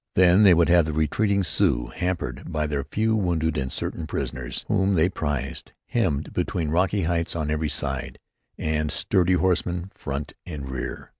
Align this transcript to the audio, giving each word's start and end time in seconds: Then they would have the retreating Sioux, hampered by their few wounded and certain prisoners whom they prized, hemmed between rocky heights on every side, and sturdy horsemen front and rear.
Then 0.15 0.41
they 0.41 0.55
would 0.55 0.67
have 0.69 0.85
the 0.85 0.93
retreating 0.93 1.43
Sioux, 1.43 1.91
hampered 1.95 2.51
by 2.51 2.65
their 2.65 2.83
few 2.83 3.15
wounded 3.15 3.55
and 3.55 3.71
certain 3.71 4.07
prisoners 4.07 4.65
whom 4.67 4.93
they 4.93 5.09
prized, 5.09 5.73
hemmed 5.85 6.33
between 6.33 6.69
rocky 6.71 7.03
heights 7.03 7.35
on 7.35 7.51
every 7.51 7.69
side, 7.69 8.17
and 8.57 8.91
sturdy 8.91 9.33
horsemen 9.33 9.91
front 9.93 10.33
and 10.43 10.67
rear. 10.67 11.09